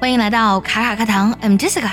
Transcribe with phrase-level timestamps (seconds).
[0.00, 1.90] 欢迎来到卡卡课堂，I'm Jessica。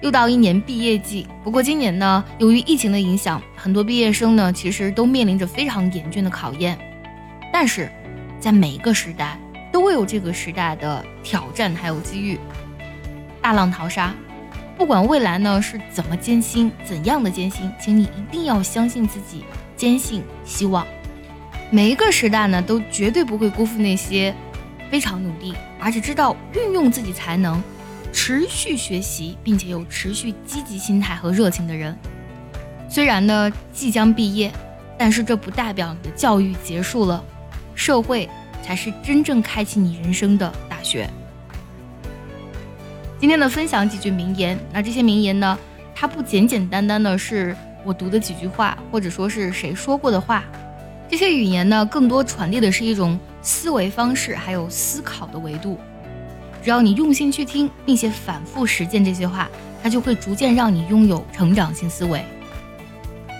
[0.00, 6.76] 又到一年毕业季，不过今年呢，由于疫情的影响，很多毕业生呢其实都面临着非常严峻的考验。
[7.52, 7.88] 但是，
[8.40, 9.38] 在每一个时代，
[9.70, 12.36] 都会有这个时代的挑战还有机遇。
[13.40, 14.12] 大浪淘沙，
[14.76, 19.44] 不管未来呢是怎么艰辛，怎样的艰辛，请你一定要相信自己，
[19.76, 20.84] 坚信希望。
[21.70, 24.34] 每一个时代呢，都绝对不会辜负那些。
[24.90, 27.62] 非常努力，而且知道运用自己才能，
[28.12, 31.96] 持续学习，并且有持续积极心态和热情的人。
[32.88, 34.50] 虽然呢即将毕业，
[34.98, 37.22] 但是这不代表你的教育结束了，
[37.74, 38.28] 社会
[38.62, 41.08] 才是真正开启你人生的大学。
[43.20, 44.58] 今天呢，分享几句名言。
[44.72, 45.56] 那这些名言呢，
[45.94, 47.54] 它不简简单单的是
[47.84, 50.42] 我读的几句话，或者说是谁说过的话。
[51.08, 55.78] 这些语言呢，更多传递的是一种思维方式，还有思考的维度。
[56.62, 59.48] 只要你用心去听，并且反复实践这些话，
[59.82, 62.24] 它就会逐渐让你拥有成长性思维。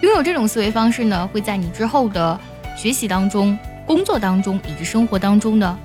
[0.02, 2.40] 拥有这种思维方式呢，会在你之后的
[2.74, 5.78] 学习当中、工作当中以及生活当中呢，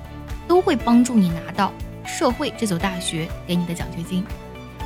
[0.48, 1.70] 都会帮助你拿到
[2.06, 4.24] 社会这所大学给你的奖学金。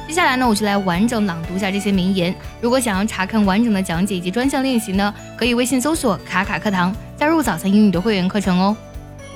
[0.09, 2.35] 接下来呢，我就来完整朗读一下这些名言。
[2.61, 8.77] 如果想要查看完整的讲解以及专项练习呢，可以微信搜索“卡卡课堂”，加入早餐英语的会员课程哦。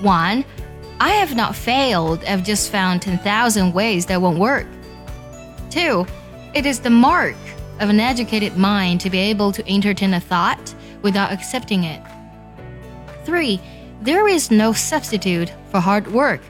[0.00, 0.44] One,
[1.00, 2.24] I have not failed.
[2.24, 4.66] I've just found ten thousand ways that won't work.
[5.70, 6.06] Two,
[6.54, 7.36] it is the mark
[7.80, 12.00] of an educated mind to be able to entertain a thought without accepting it.
[13.24, 13.60] Three,
[14.02, 16.40] there is no substitute for hard work.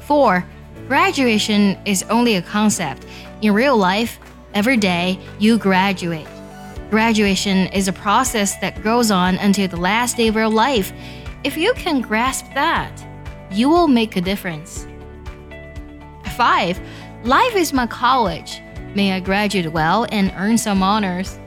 [0.00, 0.44] Four.
[0.88, 3.06] Graduation is only a concept.
[3.40, 4.18] In real life,
[4.52, 6.26] every day you graduate.
[6.90, 10.92] Graduation is a process that goes on until the last day of your life.
[11.44, 13.04] If you can grasp that,
[13.50, 14.86] you will make a difference.
[16.36, 16.80] 5.
[17.24, 18.60] Life is my college.
[18.94, 21.40] May I graduate well and earn some honors.